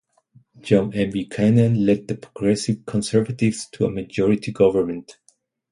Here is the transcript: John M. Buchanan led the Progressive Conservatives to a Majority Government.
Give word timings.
John 0.61 0.95
M. 0.95 1.11
Buchanan 1.11 1.85
led 1.85 2.07
the 2.07 2.15
Progressive 2.15 2.87
Conservatives 2.87 3.67
to 3.67 3.85
a 3.85 3.91
Majority 3.91 4.51
Government. 4.51 5.19